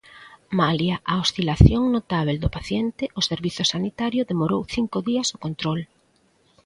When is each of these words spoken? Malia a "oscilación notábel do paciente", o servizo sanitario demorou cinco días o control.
Malia 0.59 0.95
a 1.11 1.13
"oscilación 1.23 1.83
notábel 1.95 2.37
do 2.43 2.49
paciente", 2.57 3.03
o 3.19 3.21
servizo 3.29 3.63
sanitario 3.73 4.27
demorou 4.31 4.61
cinco 4.75 4.97
días 5.09 5.27
o 5.35 5.37
control. 5.45 5.79